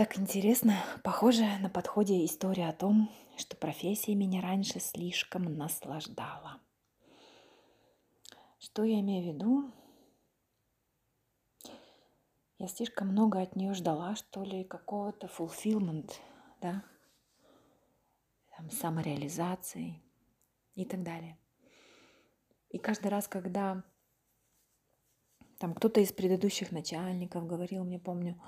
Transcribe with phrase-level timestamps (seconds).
[0.00, 6.58] Так интересно, похоже на подходе история о том, что профессия меня раньше слишком наслаждала.
[8.58, 9.70] Что я имею в виду?
[12.56, 16.10] Я слишком много от нее ждала, что ли, какого-то fulfillment,
[16.62, 16.82] да,
[18.56, 20.00] там, самореализации
[20.76, 21.38] и так далее.
[22.70, 23.84] И каждый раз, когда
[25.58, 28.40] там кто-то из предыдущих начальников говорил мне, помню,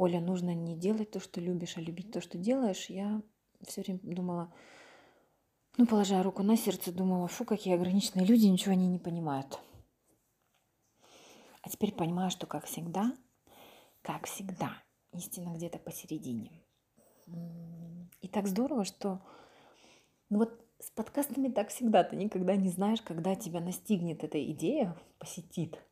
[0.00, 3.20] Оля, нужно не делать то, что любишь, а любить то, что делаешь, я
[3.66, 4.50] все время думала,
[5.76, 9.60] ну, положа руку на сердце, думала, фу, какие ограниченные люди, ничего они не понимают.
[11.60, 13.14] А теперь понимаю, что, как всегда,
[14.00, 14.72] как всегда,
[15.12, 16.50] истина где-то посередине.
[18.22, 19.20] И так здорово, что
[20.30, 24.96] ну вот с подкастами так всегда, ты никогда не знаешь, когда тебя настигнет эта идея,
[25.18, 25.78] посетит–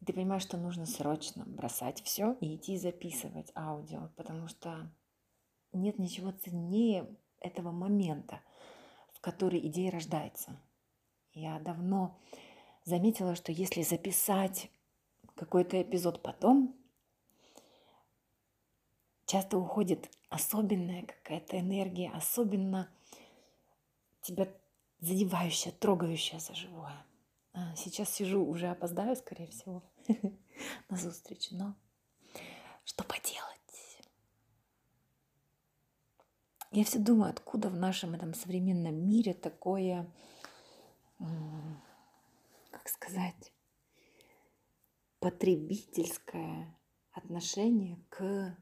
[0.00, 4.90] и ты понимаешь, что нужно срочно бросать все и идти записывать аудио, потому что
[5.72, 7.06] нет ничего ценнее
[7.40, 8.40] этого момента,
[9.12, 10.58] в который идея рождается.
[11.32, 12.18] Я давно
[12.84, 14.70] заметила, что если записать
[15.34, 16.74] какой-то эпизод потом,
[19.26, 22.88] часто уходит особенная какая-то энергия, особенно
[24.22, 24.48] тебя
[25.00, 27.04] задевающая, трогающая за живое.
[27.52, 29.82] А, сейчас сижу, уже опоздаю, скорее всего,
[30.88, 31.74] на встречу, но
[32.84, 33.40] что поделать?
[36.72, 40.08] Я все думаю, откуда в нашем этом современном мире такое,
[42.70, 43.52] как сказать,
[45.18, 46.78] потребительское
[47.12, 48.56] отношение к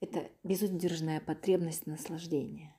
[0.00, 2.74] это безудержная потребность наслаждения.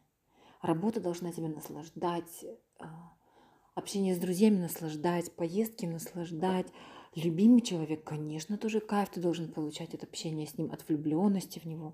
[0.61, 2.45] Работа должна тебя наслаждать,
[2.79, 3.13] а,
[3.75, 6.67] общение с друзьями наслаждать, поездки наслаждать.
[7.15, 11.65] Любимый человек, конечно, тоже кайф ты должен получать от общения с ним, от влюбленности в
[11.65, 11.93] него.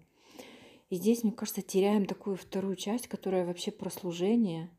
[0.89, 4.69] И здесь, мне кажется, теряем такую вторую часть, которая вообще про служение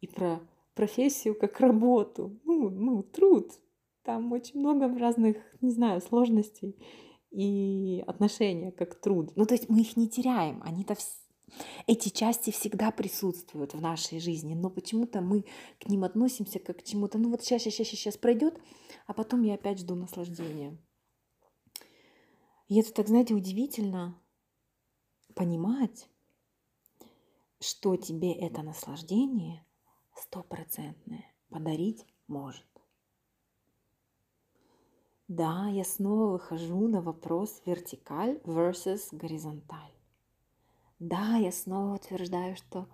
[0.00, 0.40] и про
[0.74, 3.50] профессию как работу, ну, ну, труд.
[4.04, 6.76] Там очень много разных, не знаю, сложностей
[7.30, 9.32] и отношения как труд.
[9.36, 10.94] Ну, то есть мы их не теряем, они-то
[11.86, 15.44] эти части всегда присутствуют в нашей жизни, но почему-то мы
[15.78, 17.18] к ним относимся как к чему-то.
[17.18, 18.60] Ну вот сейчас, сейчас, сейчас пройдет,
[19.06, 20.78] а потом я опять жду наслаждения.
[22.68, 24.18] И это так, знаете, удивительно
[25.34, 26.08] понимать,
[27.60, 29.64] что тебе это наслаждение
[30.14, 32.66] стопроцентное подарить может.
[35.28, 39.92] Да, я снова выхожу на вопрос вертикаль versus горизонталь.
[41.02, 42.86] Да, я снова утверждаю, что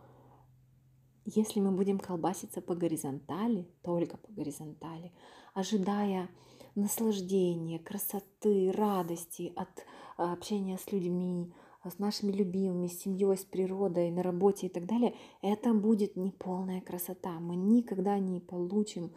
[1.26, 5.12] если мы будем колбаситься по горизонтали, только по горизонтали,
[5.52, 6.30] ожидая
[6.74, 9.68] наслаждения, красоты, радости от
[10.16, 11.52] а, общения с людьми,
[11.84, 16.80] с нашими любимыми, с семьей, с природой, на работе и так далее, это будет неполная
[16.80, 17.38] красота.
[17.40, 19.12] Мы никогда не получим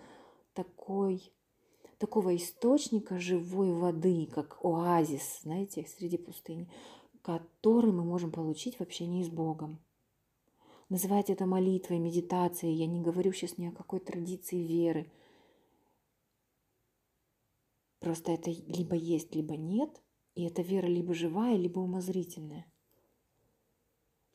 [0.53, 1.31] такой,
[1.97, 6.69] такого источника живой воды, как оазис, знаете, среди пустыни
[7.21, 9.79] который мы можем получить в общении с Богом.
[10.89, 12.75] Называйте это молитвой, медитацией.
[12.75, 15.11] Я не говорю сейчас ни о какой традиции веры.
[17.99, 20.01] Просто это либо есть, либо нет.
[20.35, 22.65] И эта вера либо живая, либо умозрительная.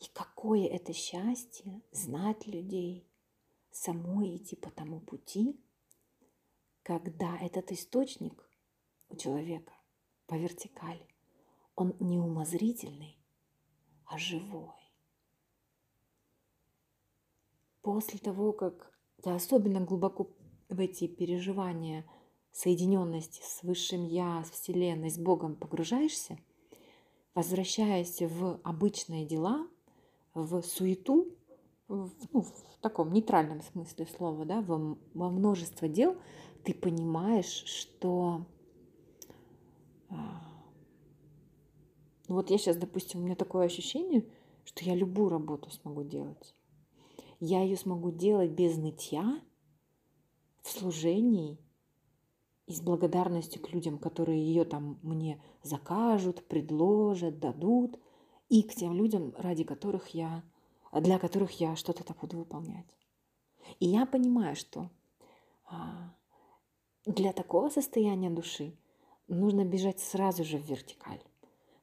[0.00, 3.06] И какое это счастье знать людей,
[3.70, 5.58] самой идти по тому пути,
[6.82, 8.48] когда этот источник
[9.08, 9.72] у человека
[10.26, 11.15] по вертикали
[11.76, 13.18] он не умозрительный,
[14.06, 14.72] а живой.
[17.82, 18.92] После того, как
[19.22, 20.30] ты особенно глубоко
[20.68, 22.04] в эти переживания
[22.50, 26.38] соединенности с Высшим Я, с Вселенной, с Богом погружаешься,
[27.34, 29.68] возвращаясь в обычные дела,
[30.34, 31.28] в суету,
[31.86, 36.16] в, ну, в таком нейтральном смысле слова, да, во, во множество дел,
[36.64, 38.46] ты понимаешь, что
[40.08, 40.55] а,
[42.28, 44.24] ну вот я сейчас, допустим, у меня такое ощущение,
[44.64, 46.54] что я любую работу смогу делать.
[47.38, 49.40] Я ее смогу делать без нытья,
[50.62, 51.58] в служении
[52.66, 58.00] и с благодарностью к людям, которые ее там мне закажут, предложат, дадут,
[58.48, 60.42] и к тем людям, ради которых я,
[60.92, 62.86] для которых я что-то так буду выполнять.
[63.80, 64.90] И я понимаю, что
[65.64, 66.14] а,
[67.04, 68.76] для такого состояния души
[69.28, 71.22] нужно бежать сразу же в вертикаль.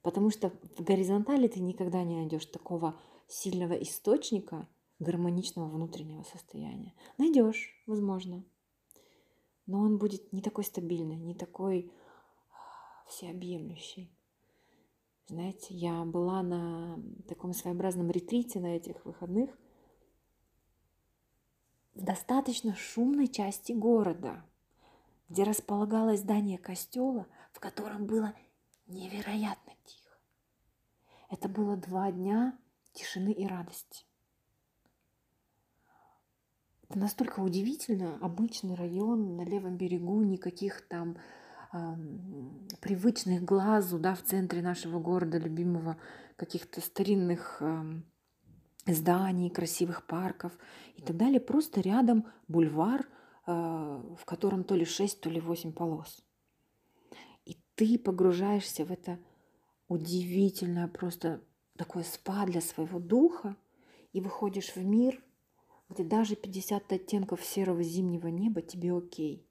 [0.03, 4.67] Потому что в горизонтали ты никогда не найдешь такого сильного источника
[4.99, 6.93] гармоничного внутреннего состояния.
[7.17, 8.43] Найдешь, возможно,
[9.65, 11.91] но он будет не такой стабильный, не такой
[12.51, 14.11] а, всеобъемлющий.
[15.27, 19.57] Знаете, я была на таком своеобразном ретрите на этих выходных
[21.95, 24.43] в достаточно шумной части города,
[25.29, 28.33] где располагалось здание костела, в котором было
[28.87, 30.17] невероятно тихо.
[31.29, 32.57] Это было два дня
[32.93, 34.05] тишины и радости.
[36.89, 38.17] Это настолько удивительно.
[38.21, 41.17] Обычный район на левом берегу, никаких там
[41.71, 41.77] э,
[42.81, 45.97] привычных глазу, да, в центре нашего города, любимого,
[46.35, 48.01] каких-то старинных э,
[48.85, 50.51] зданий, красивых парков
[50.95, 51.39] и так далее.
[51.39, 53.07] Просто рядом бульвар,
[53.47, 56.23] э, в котором то ли 6, то ли 8 полос.
[57.75, 59.19] Ты погружаешься в это
[59.87, 61.41] удивительное просто
[61.77, 63.55] такое спа для своего духа
[64.11, 65.23] и выходишь в мир–
[65.93, 69.45] где даже 50 оттенков серого зимнего неба тебе окей,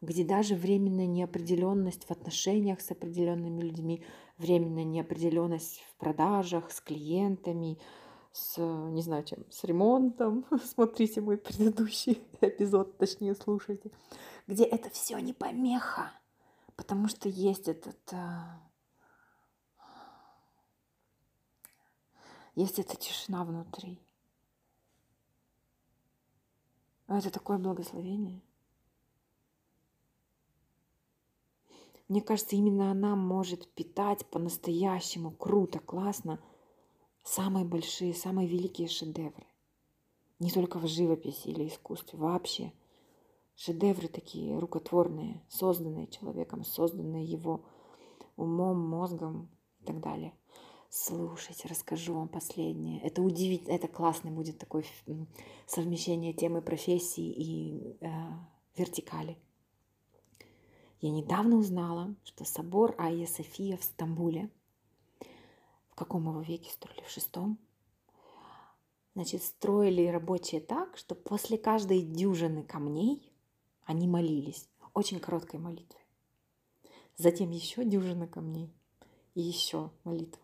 [0.00, 4.04] где даже временная неопределенность в отношениях с определенными людьми,
[4.36, 7.78] временная неопределенность в продажах, с клиентами,
[8.32, 10.44] с, не знаю чем, с ремонтом.
[10.64, 13.90] Смотрите мой предыдущий эпизод, точнее слушайте,
[14.46, 16.12] где это все не помеха,
[16.78, 18.62] потому что есть этот а,
[22.54, 24.00] есть эта тишина внутри.
[27.08, 28.40] Это такое благословение.
[32.06, 36.40] Мне кажется, именно она может питать по-настоящему круто, классно
[37.24, 39.46] самые большие, самые великие шедевры.
[40.38, 42.72] Не только в живописи или искусстве, вообще.
[43.58, 47.64] Шедевры такие рукотворные, созданные человеком, созданные его
[48.36, 49.50] умом, мозгом
[49.80, 50.32] и так далее.
[50.90, 53.02] Слушайте, расскажу вам последнее.
[53.02, 54.84] Это удивительно, это классный будет такое
[55.66, 58.08] совмещение темы профессии и э,
[58.76, 59.36] вертикали.
[61.00, 64.50] Я недавно узнала, что собор Айя София в Стамбуле,
[65.90, 67.02] в каком его веке строили?
[67.02, 67.58] В шестом?
[69.16, 73.27] Значит, строили рабочие так, что после каждой дюжины камней
[73.88, 74.68] они молились.
[74.92, 76.02] Очень короткой молитвой.
[77.16, 78.70] Затем еще дюжина камней
[79.32, 80.42] и еще молитва.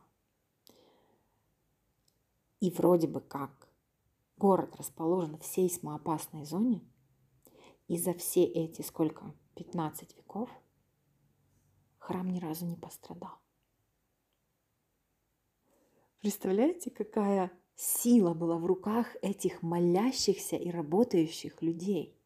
[2.60, 3.68] И вроде бы как
[4.38, 6.80] город расположен в сейсмоопасной зоне,
[7.86, 10.48] и за все эти сколько, 15 веков,
[11.98, 13.38] храм ни разу не пострадал.
[16.20, 22.18] Представляете, какая сила была в руках этих молящихся и работающих людей?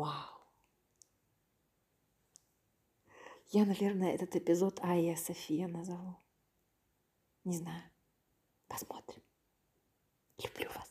[0.00, 0.40] Вау!
[3.50, 6.16] Я, наверное, этот эпизод Айя София назову.
[7.44, 7.82] Не знаю.
[8.66, 9.22] Посмотрим.
[10.42, 10.88] Люблю вас.